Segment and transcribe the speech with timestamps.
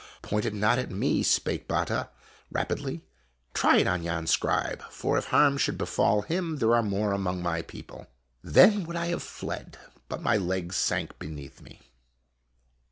[0.23, 2.09] "Point it not at me!" spake Batta,
[2.51, 3.03] rapidly."
[3.53, 7.43] Try it on yon scribe, for if harm should befall him there are more among
[7.43, 8.07] my people."
[8.43, 9.77] Then would I have fled,
[10.09, 11.81] but my legs sank beneath me.